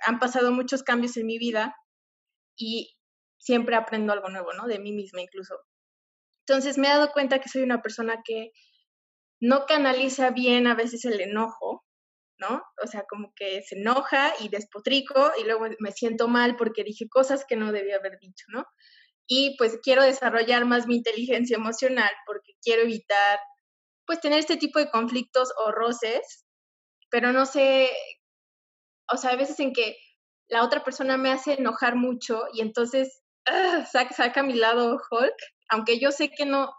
[0.00, 1.74] han pasado muchos cambios en mi vida
[2.56, 2.96] y
[3.38, 4.66] siempre aprendo algo nuevo, ¿no?
[4.66, 5.56] De mí misma incluso.
[6.46, 8.52] Entonces me he dado cuenta que soy una persona que
[9.40, 11.84] no canaliza bien a veces el enojo,
[12.38, 12.62] ¿no?
[12.82, 17.08] O sea, como que se enoja y despotrico y luego me siento mal porque dije
[17.08, 18.64] cosas que no debía haber dicho, ¿no?
[19.26, 23.38] Y pues quiero desarrollar más mi inteligencia emocional porque quiero evitar,
[24.06, 26.46] pues, tener este tipo de conflictos o roces,
[27.10, 27.90] pero no sé
[29.12, 29.96] o sea, hay veces en que
[30.48, 33.86] la otra persona me hace enojar mucho y entonces ¡ah!
[33.86, 35.36] saca, mi lado Hulk,
[35.70, 36.72] aunque yo sé que no,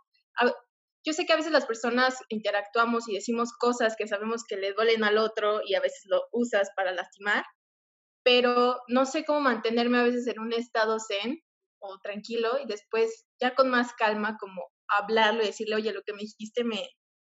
[1.05, 4.73] yo sé que a veces las personas interactuamos y decimos cosas que sabemos que le
[4.73, 7.43] duelen al otro y a veces lo usas para lastimar,
[8.23, 11.39] pero no sé cómo mantenerme a veces en un estado zen
[11.79, 16.13] o tranquilo y después ya con más calma como hablarlo y decirle, oye, lo que
[16.13, 16.89] me dijiste me,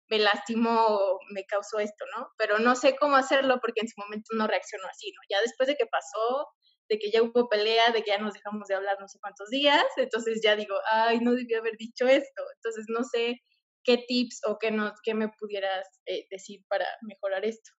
[0.10, 2.30] me lastimó, me causó esto, ¿no?
[2.38, 5.22] Pero no sé cómo hacerlo porque en su momento no reaccionó así, ¿no?
[5.30, 6.48] Ya después de que pasó,
[6.90, 9.50] de que ya hubo pelea, de que ya nos dejamos de hablar no sé cuántos
[9.50, 12.44] días, entonces ya digo, ay, no debí haber dicho esto.
[12.56, 13.40] Entonces no sé
[13.84, 17.72] qué tips o qué, no, qué me pudieras eh, decir para mejorar esto.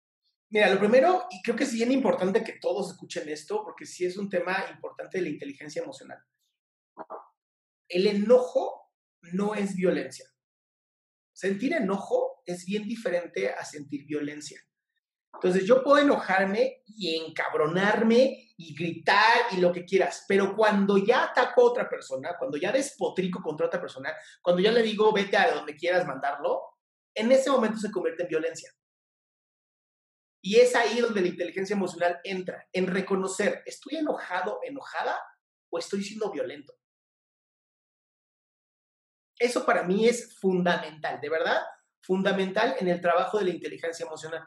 [0.53, 4.05] Mira, lo primero, y creo que es bien importante que todos escuchen esto, porque sí
[4.05, 6.19] es un tema importante de la inteligencia emocional.
[7.89, 8.93] El enojo
[9.33, 10.27] no es violencia.
[11.41, 14.61] Sentir enojo es bien diferente a sentir violencia.
[15.33, 21.25] Entonces yo puedo enojarme y encabronarme y gritar y lo que quieras, pero cuando ya
[21.25, 25.39] ataco a otra persona, cuando ya despotrico contra otra persona, cuando ya le digo vete
[25.39, 26.61] a donde quieras mandarlo,
[27.15, 28.71] en ese momento se convierte en violencia.
[30.43, 35.19] Y es ahí donde la inteligencia emocional entra, en reconocer, ¿estoy enojado, enojada
[35.71, 36.80] o estoy siendo violento?
[39.41, 41.63] Eso para mí es fundamental, de verdad,
[42.03, 44.47] fundamental en el trabajo de la inteligencia emocional,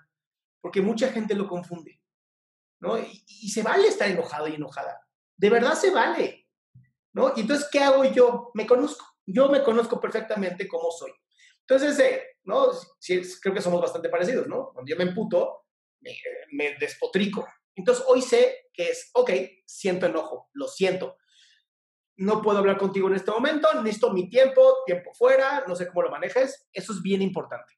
[0.62, 2.00] porque mucha gente lo confunde,
[2.80, 3.00] ¿no?
[3.00, 5.02] Y, se vale estar enojado y enojada,
[5.36, 6.48] de verdad se vale,
[7.12, 7.34] ¿no?
[7.36, 8.52] Y entonces, ¿qué hago yo?
[8.54, 11.12] Me conozco, yo me conozco perfectamente cómo soy.
[11.62, 12.68] Entonces, eh, ¿no?
[13.42, 14.70] creo que somos bastante parecidos, ¿no?
[14.74, 15.66] Cuando yo me emputo,
[16.02, 16.16] me,
[16.52, 17.48] me despotrico.
[17.74, 19.32] Entonces, hoy sé que es, ok,
[19.66, 21.18] siento enojo, lo siento,
[22.18, 26.04] no puedo hablar contigo en este momento, necesito mi tiempo, tiempo fuera, no sé cómo
[26.04, 26.68] lo manejes.
[26.72, 27.74] Eso es bien importante,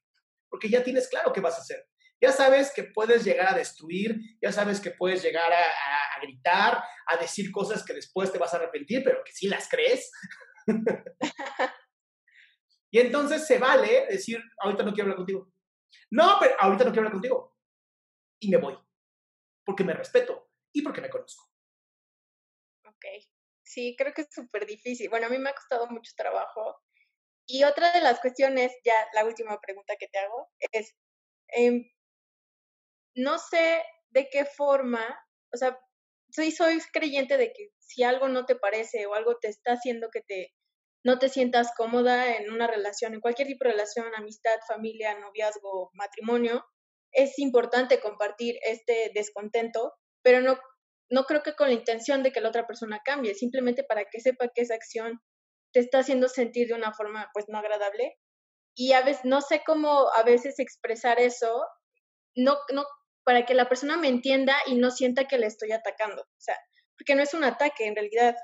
[0.48, 1.86] porque ya tienes claro qué vas a hacer.
[2.20, 7.16] Ya sabes que puedes llegar a destruir, ya sabes que puedes llegar a, gritar, a
[7.18, 10.10] decir cosas que después te vas a arrepentir, pero que sí las crees.
[12.90, 15.52] y entonces se vale decir, ahorita no quiero hablar contigo.
[16.10, 17.58] No, pero ahorita no quiero hablar contigo.
[18.40, 18.78] Y me voy,
[19.64, 21.50] porque me respeto y porque me conozco.
[22.86, 23.04] Ok.
[23.66, 25.10] Sí, creo que es súper difícil.
[25.10, 26.76] Bueno, a mí me ha costado mucho trabajo.
[27.46, 30.94] Y otra de las cuestiones, ya la última pregunta que te hago, es,
[31.48, 31.84] em,
[33.14, 35.04] no sé de qué forma,
[35.52, 35.78] o sea,
[36.30, 40.10] soy, soy creyente de que si algo no te parece o algo te está haciendo
[40.10, 40.52] que te,
[41.04, 45.90] no te sientas cómoda en una relación, en cualquier tipo de relación, amistad, familia, noviazgo,
[45.94, 46.64] matrimonio,
[47.12, 50.58] es importante compartir este descontento, pero no,
[51.10, 54.20] no creo que con la intención de que la otra persona cambie, simplemente para que
[54.20, 55.20] sepa que esa acción
[55.72, 58.16] te está haciendo sentir de una forma pues no agradable.
[58.74, 61.64] Y a veces no sé cómo a veces expresar eso,
[62.34, 62.84] no, no,
[63.24, 66.22] para que la persona me entienda y no sienta que le estoy atacando.
[66.22, 66.56] O sea,
[66.98, 68.36] porque no es un ataque en realidad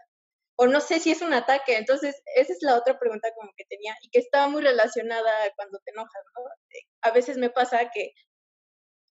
[0.57, 1.77] o no sé si es un ataque.
[1.77, 5.79] Entonces, esa es la otra pregunta como que tenía y que estaba muy relacionada cuando
[5.85, 6.45] te enojas, ¿no?
[7.03, 8.13] A veces me pasa que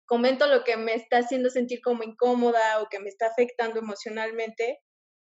[0.07, 4.79] comento lo que me está haciendo sentir como incómoda o que me está afectando emocionalmente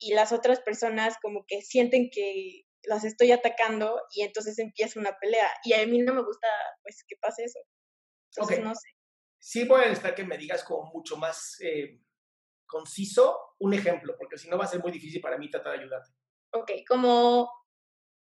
[0.01, 5.17] y las otras personas como que sienten que las estoy atacando y entonces empieza una
[5.21, 6.49] pelea y a mí no me gusta
[6.83, 7.61] pues que pase eso.
[8.35, 8.89] Entonces, no sé.
[9.39, 12.01] Sí voy a necesitar que me digas como mucho más eh,
[12.67, 15.81] conciso un ejemplo, porque si no va a ser muy difícil para mí tratar de
[15.81, 16.11] ayudarte.
[16.55, 17.51] Ok, como,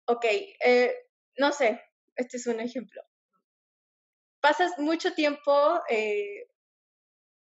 [0.08, 0.96] ok, eh,
[1.38, 1.82] no sé,
[2.16, 3.02] este es un ejemplo.
[4.42, 6.48] Pasas mucho tiempo eh,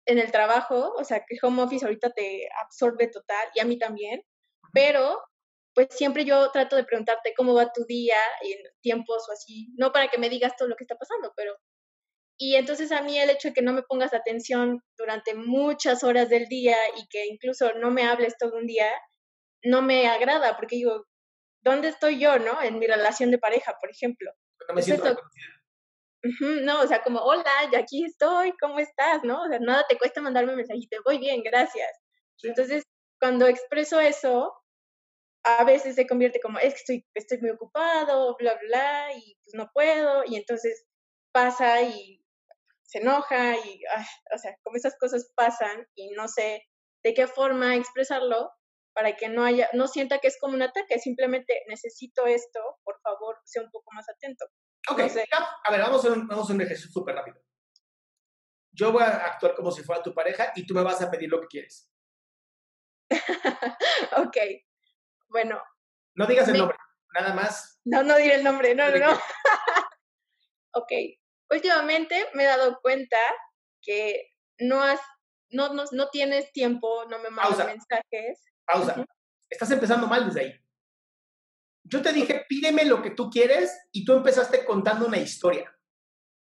[0.06, 3.78] en el trabajo, o sea, que home office ahorita te absorbe total, y a mí
[3.78, 4.22] también,
[4.74, 5.22] pero
[5.74, 9.92] pues siempre yo trato de preguntarte cómo va tu día en tiempos o así, no
[9.92, 11.54] para que me digas todo lo que está pasando, pero
[12.38, 16.30] y entonces a mí el hecho de que no me pongas atención durante muchas horas
[16.30, 18.90] del día y que incluso no me hables todo un día,
[19.64, 21.06] no me agrada, porque digo,
[21.62, 22.62] ¿dónde estoy yo, no?
[22.62, 24.32] En mi relación de pareja, por ejemplo.
[24.68, 25.18] No me siento
[26.64, 29.24] No, o sea, como, hola, ya aquí estoy, ¿cómo estás?
[29.24, 29.44] ¿No?
[29.44, 31.90] O sea, nada te cuesta mandarme un mensajito, voy bien, gracias.
[32.44, 32.84] Entonces,
[33.20, 34.54] cuando expreso eso,
[35.44, 39.54] a veces se convierte como, es que estoy, estoy muy ocupado, bla, bla, y pues
[39.56, 40.86] no puedo, y entonces
[41.32, 42.24] pasa y
[42.84, 43.82] se enoja y,
[44.34, 46.64] o sea, como esas cosas pasan y no sé
[47.04, 48.52] de qué forma expresarlo
[48.94, 53.00] para que no haya, no sienta que es como un ataque, simplemente necesito esto, por
[53.02, 54.46] favor, sea un poco más atento.
[54.90, 57.42] Ok, a ver, vamos a, un, vamos a un ejercicio súper rápido.
[58.72, 61.30] Yo voy a actuar como si fuera tu pareja y tú me vas a pedir
[61.30, 61.90] lo que quieres.
[64.18, 64.38] ok,
[65.30, 65.62] bueno.
[66.16, 66.78] No digas el nombre,
[67.14, 67.80] nada más.
[67.86, 69.12] No, no diré el nombre, no, no, no.
[70.74, 70.92] ok,
[71.50, 73.18] últimamente me he dado cuenta
[73.82, 75.00] que no has,
[75.50, 78.44] no, no, no tienes tiempo, no me mandas mensajes.
[78.66, 79.06] Pausa.
[79.50, 80.65] Estás empezando mal desde ahí.
[81.86, 85.72] Yo te dije, pídeme lo que tú quieres y tú empezaste contando una historia.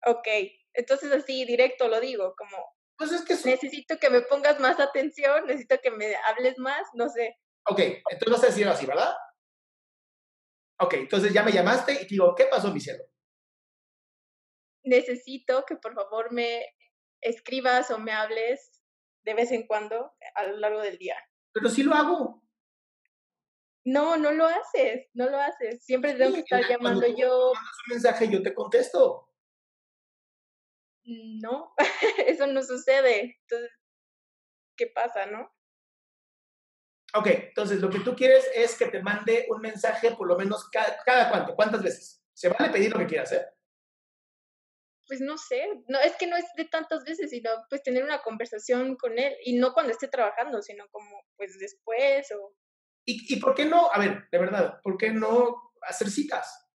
[0.07, 0.27] Ok,
[0.73, 2.57] entonces así directo lo digo, como,
[2.97, 7.09] pues es que necesito que me pongas más atención, necesito que me hables más, no
[7.09, 7.37] sé.
[7.69, 9.15] Ok, entonces vas a decir así, ¿verdad?
[10.81, 13.05] Ok, entonces ya me llamaste y te digo, ¿qué pasó, mi cielo?
[14.89, 16.65] necesito que por favor me
[17.21, 18.83] escribas o me hables
[19.25, 21.17] de vez en cuando a lo largo del día.
[21.53, 22.43] Pero sí lo hago.
[23.85, 25.85] No, no lo haces, no lo haces.
[25.85, 27.53] Siempre tengo que estar llamando yo.
[27.55, 29.29] Mandas un mensaje yo te contesto.
[31.05, 31.75] No,
[32.27, 33.39] eso no sucede.
[33.43, 33.71] Entonces,
[34.77, 35.51] ¿qué pasa, no?
[37.15, 40.69] Ok, entonces lo que tú quieres es que te mande un mensaje por lo menos
[40.69, 42.23] cada, cada cuánto, ¿cuántas veces?
[42.35, 43.47] Se vale pedir lo que quieras, ¿eh?
[45.09, 48.21] pues no sé, no es que no es de tantas veces, sino pues tener una
[48.21, 52.55] conversación con él y no cuando esté trabajando, sino como pues después o...
[53.09, 53.91] ¿Y, y por qué no?
[53.91, 56.69] A ver, de verdad, ¿por qué no hacer citas?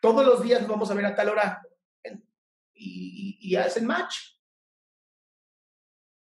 [0.00, 1.60] Todos los días nos vamos a ver a tal hora
[2.72, 4.14] y, y, y hacen match.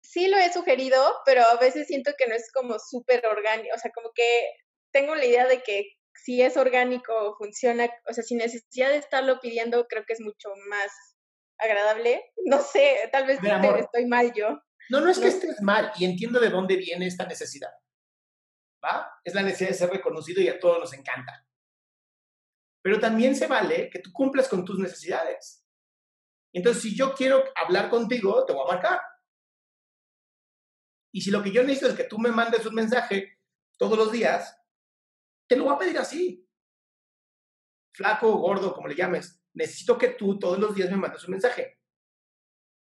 [0.02, 3.78] Sí lo he sugerido, pero a veces siento que no es como súper orgánico, o
[3.78, 4.50] sea, como que
[4.92, 9.40] tengo la idea de que si es orgánico, funciona, o sea, sin necesidad de estarlo
[9.40, 10.92] pidiendo, creo que es mucho más
[11.56, 12.22] agradable.
[12.44, 13.40] No sé, tal vez
[13.78, 14.60] estoy mal yo.
[14.90, 17.70] No, no es que estés mal y entiendo de dónde viene esta necesidad.
[18.84, 19.20] ¿Va?
[19.24, 21.46] Es la necesidad de ser reconocido y a todos nos encanta.
[22.82, 25.66] Pero también se vale que tú cumplas con tus necesidades.
[26.52, 29.00] Entonces, si yo quiero hablar contigo, te voy a marcar.
[31.12, 33.40] Y si lo que yo necesito es que tú me mandes un mensaje
[33.76, 34.56] todos los días,
[35.48, 36.48] te lo voy a pedir así.
[37.92, 39.42] Flaco, gordo, como le llames.
[39.54, 41.80] Necesito que tú todos los días me mandes un mensaje.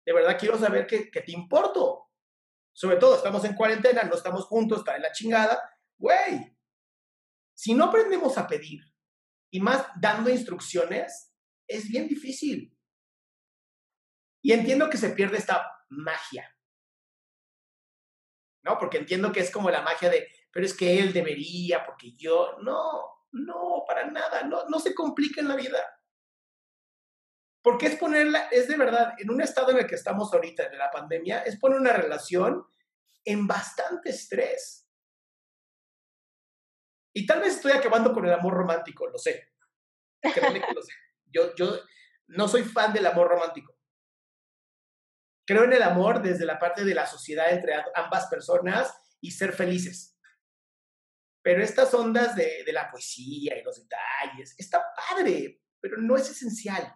[0.05, 2.09] De verdad quiero saber que, te importo.
[2.73, 5.59] Sobre todo, estamos en cuarentena, no estamos juntos, está en la chingada.
[6.01, 6.57] Güey,
[7.53, 8.81] si no aprendemos a pedir
[9.51, 11.31] y más dando instrucciones,
[11.67, 12.75] es bien difícil.
[14.41, 16.57] Y entiendo que se pierde esta magia.
[18.63, 18.79] ¿No?
[18.79, 22.57] Porque entiendo que es como la magia de pero es que él debería, porque yo,
[22.61, 25.79] no, no, para nada, no, no se complica en la vida.
[27.61, 30.77] Porque es ponerla, es de verdad, en un estado en el que estamos ahorita de
[30.77, 32.65] la pandemia, es poner una relación
[33.23, 34.90] en bastante estrés.
[37.13, 39.53] Y tal vez estoy acabando con el amor romántico, lo sé.
[40.21, 40.41] Que
[40.73, 40.93] lo sé.
[41.25, 41.79] Yo, yo
[42.27, 43.75] no soy fan del amor romántico.
[45.45, 49.53] Creo en el amor desde la parte de la sociedad entre ambas personas y ser
[49.53, 50.17] felices.
[51.43, 56.29] Pero estas ondas de, de la poesía y los detalles, está padre, pero no es
[56.29, 56.95] esencial.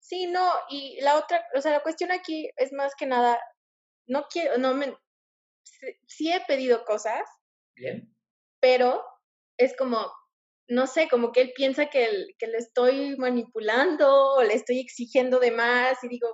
[0.00, 3.40] Sí, no, y la otra, o sea, la cuestión aquí es más que nada,
[4.06, 4.94] no quiero, no me,
[6.06, 7.22] sí he pedido cosas.
[7.74, 8.14] Bien.
[8.62, 9.04] Pero
[9.58, 10.12] es como,
[10.68, 15.40] no sé, como que él piensa que, que le estoy manipulando o le estoy exigiendo
[15.40, 16.28] de más y digo,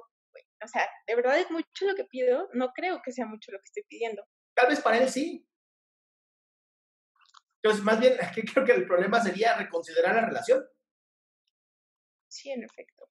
[0.62, 2.50] o sea, ¿de verdad es mucho lo que pido?
[2.52, 4.22] No creo que sea mucho lo que estoy pidiendo.
[4.54, 5.48] Tal vez para él sí.
[7.62, 8.14] Entonces, más bien,
[8.52, 10.68] creo que el problema sería reconsiderar la relación.
[12.28, 13.10] Sí, en efecto.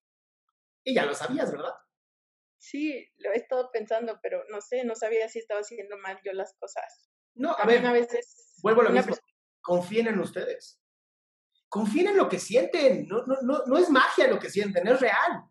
[0.84, 1.74] Y ya lo sabías, ¿verdad?
[2.60, 6.34] Sí, lo he estado pensando, pero no sé, no sabía si estaba haciendo mal yo
[6.34, 7.10] las cosas.
[7.34, 9.16] No, a ver, a veces vuelvo a lo mismo.
[9.62, 10.80] Confíen en ustedes.
[11.70, 13.08] Confíen en lo que sienten.
[13.08, 15.44] No, no, no, no es magia lo que sienten, es real.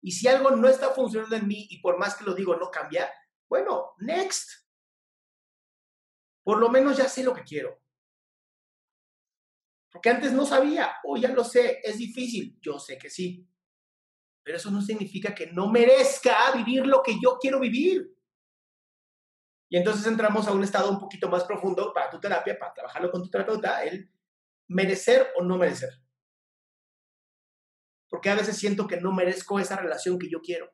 [0.00, 2.70] Y si algo no está funcionando en mí y por más que lo digo no
[2.70, 3.10] cambia,
[3.48, 4.50] bueno, next.
[6.42, 7.80] Por lo menos ya sé lo que quiero.
[9.90, 12.58] Porque antes no sabía, o ya lo sé, es difícil.
[12.60, 13.48] Yo sé que sí.
[14.42, 18.13] Pero eso no significa que no merezca vivir lo que yo quiero vivir.
[19.68, 23.10] Y entonces entramos a un estado un poquito más profundo para tu terapia, para trabajarlo
[23.10, 24.10] con tu terapeuta, el
[24.68, 25.90] merecer o no merecer.
[28.08, 30.72] Porque a veces siento que no merezco esa relación que yo quiero.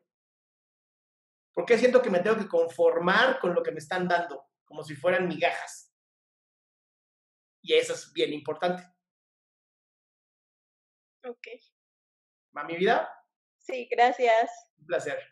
[1.53, 4.95] Porque siento que me tengo que conformar con lo que me están dando, como si
[4.95, 5.93] fueran migajas.
[7.63, 8.83] Y eso es bien importante.
[11.23, 11.47] Ok.
[12.55, 13.09] ¿Va mi vida?
[13.59, 14.49] Sí, gracias.
[14.77, 15.30] Un placer.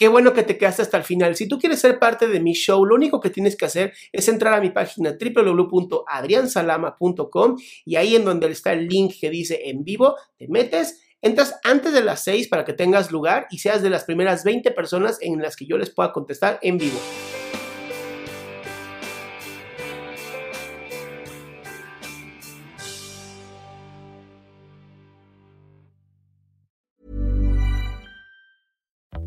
[0.00, 1.36] Qué bueno que te quedaste hasta el final.
[1.36, 4.28] Si tú quieres ser parte de mi show, lo único que tienes que hacer es
[4.28, 9.84] entrar a mi página www.adriansalama.com y ahí en donde está el link que dice en
[9.84, 13.90] vivo, te metes, entras antes de las 6 para que tengas lugar y seas de
[13.90, 16.98] las primeras 20 personas en las que yo les pueda contestar en vivo.